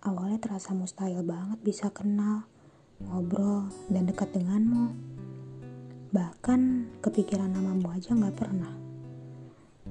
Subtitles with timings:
[0.00, 2.48] awalnya terasa mustahil banget bisa kenal,
[3.04, 4.96] ngobrol, dan dekat denganmu.
[6.10, 6.60] Bahkan
[7.04, 8.72] kepikiran namamu aja gak pernah.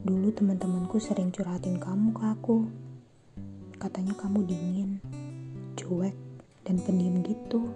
[0.00, 2.58] Dulu teman-temanku sering curhatin kamu ke aku.
[3.76, 4.90] Katanya kamu dingin,
[5.76, 6.16] cuek,
[6.64, 7.68] dan pendiam gitu.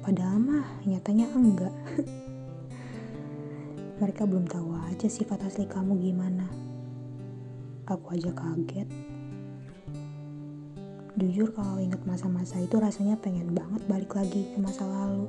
[0.00, 1.74] Padahal mah nyatanya enggak.
[4.00, 6.48] Mereka belum tahu aja sifat asli kamu gimana.
[7.84, 9.09] Aku aja kaget.
[11.18, 15.26] Jujur kalau inget masa-masa itu rasanya pengen banget balik lagi ke masa lalu.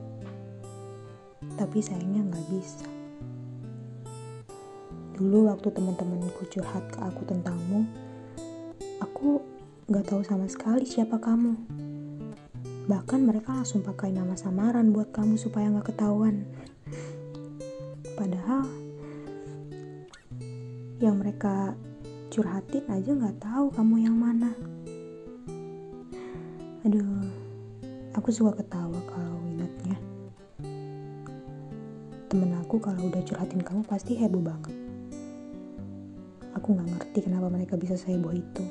[1.58, 2.86] Tapi sayangnya nggak bisa.
[5.18, 7.86] Dulu waktu teman-temanku curhat ke aku tentangmu,
[9.02, 9.42] aku
[9.90, 11.58] nggak tahu sama sekali siapa kamu.
[12.86, 16.46] Bahkan mereka langsung pakai nama samaran buat kamu supaya nggak ketahuan.
[18.14, 18.70] Padahal
[21.02, 21.74] yang mereka
[22.30, 24.54] curhatin aja nggak tahu kamu yang mana.
[26.92, 27.24] Aduh,
[28.20, 29.96] aku suka ketawa kalau ingatnya.
[32.28, 34.76] Temen aku kalau udah curhatin kamu pasti heboh banget.
[36.52, 38.68] Aku nggak ngerti kenapa mereka bisa seheboh itu.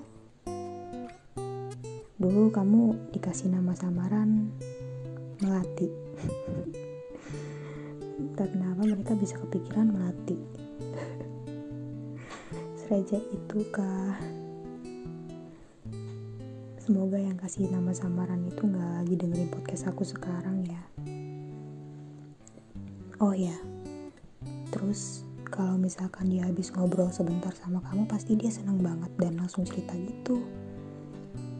[2.20, 4.52] Dulu kamu dikasih nama samaran
[5.41, 5.88] Melati.
[8.36, 10.36] Tak kenapa mereka bisa kepikiran Melati.
[12.84, 14.39] Sereja itu kah?
[16.80, 20.80] Semoga yang kasih nama samaran itu gak lagi dengerin podcast aku sekarang ya.
[23.20, 23.52] Oh ya,
[24.72, 29.68] terus kalau misalkan dia habis ngobrol sebentar sama kamu pasti dia seneng banget dan langsung
[29.68, 30.40] cerita gitu.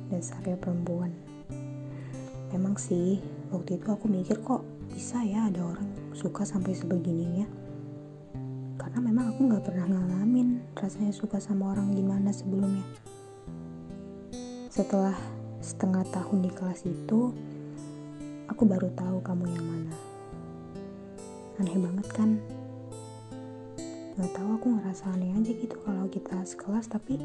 [0.09, 1.13] Dasarnya perempuan.
[2.57, 3.21] Memang sih,
[3.53, 7.45] waktu itu aku mikir kok bisa ya ada orang suka sampai sebegininya.
[8.81, 13.10] Karena memang aku gak pernah ngalamin rasanya suka sama orang gimana sebelumnya.
[14.71, 15.19] Setelah
[15.59, 17.35] setengah tahun di kelas itu,
[18.47, 19.95] aku baru tahu kamu yang mana.
[21.59, 22.39] Aneh banget kan?
[24.15, 27.19] Gak tahu aku ngerasa aneh aja gitu kalau kita sekelas tapi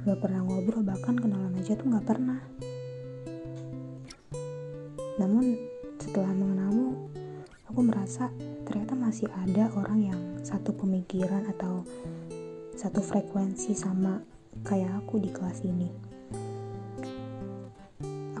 [0.00, 2.40] gak pernah ngobrol bahkan kenalan aja tuh gak pernah.
[5.20, 5.60] Namun
[6.00, 7.12] setelah mengenalmu,
[7.68, 8.32] aku merasa
[8.64, 11.84] ternyata masih ada orang yang satu pemikiran atau
[12.80, 14.24] satu frekuensi sama
[14.64, 16.12] kayak aku di kelas ini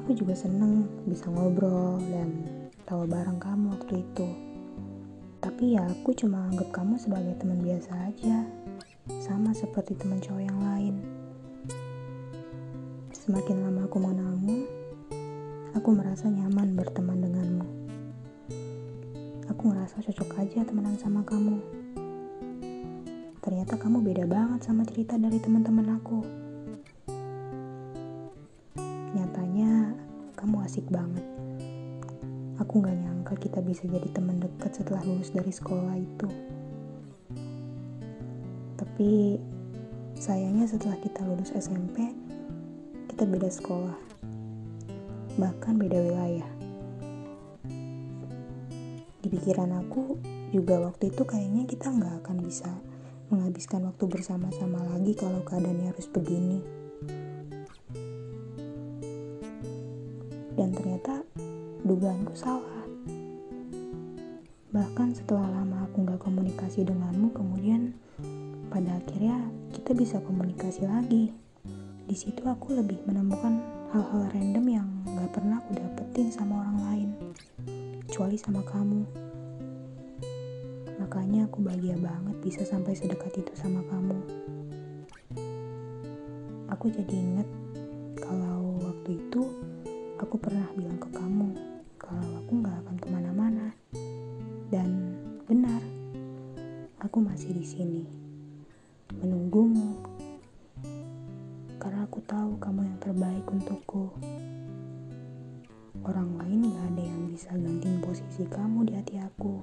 [0.02, 2.34] aku juga seneng bisa ngobrol dan
[2.82, 4.26] tawa bareng kamu waktu itu.
[5.38, 8.42] Tapi ya aku cuma anggap kamu sebagai teman biasa aja,
[9.22, 10.94] sama seperti teman cowok yang lain.
[13.14, 14.66] Semakin lama aku mengenalmu,
[15.78, 17.66] aku merasa nyaman berteman denganmu.
[19.54, 21.62] Aku ngerasa cocok aja temenan sama kamu.
[23.38, 26.41] Ternyata kamu beda banget sama cerita dari teman-teman aku.
[30.72, 31.20] Asik banget.
[32.56, 36.24] Aku gak nyangka kita bisa jadi teman dekat setelah lulus dari sekolah itu.
[38.80, 39.36] Tapi
[40.16, 42.16] sayangnya setelah kita lulus SMP,
[43.04, 44.00] kita beda sekolah.
[45.36, 46.48] Bahkan beda wilayah.
[49.20, 50.16] Di pikiran aku
[50.56, 52.72] juga waktu itu kayaknya kita nggak akan bisa
[53.28, 56.81] menghabiskan waktu bersama-sama lagi kalau keadaannya harus begini.
[60.72, 61.22] Ternyata
[61.84, 62.82] dugaanku salah.
[64.72, 67.92] Bahkan setelah lama aku gak komunikasi denganmu, kemudian
[68.72, 69.36] pada akhirnya
[69.76, 71.28] kita bisa komunikasi lagi.
[72.08, 73.60] Di situ aku lebih menemukan
[73.92, 77.08] hal-hal random yang gak pernah aku dapetin sama orang lain,
[78.08, 79.04] kecuali sama kamu.
[81.04, 84.16] Makanya aku bahagia banget bisa sampai sedekat itu sama kamu.
[86.72, 87.48] Aku jadi inget
[97.12, 98.08] aku masih di sini,
[99.20, 100.00] menunggumu.
[101.76, 104.16] Karena aku tahu kamu yang terbaik untukku.
[106.08, 109.60] Orang lain gak ada yang bisa gantiin posisi kamu di hati aku.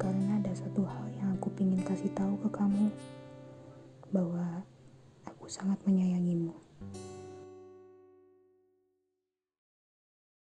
[0.00, 2.88] Karena ada satu hal yang aku ingin kasih tahu ke kamu,
[4.08, 4.64] bahwa
[5.28, 6.56] aku sangat menyayangimu.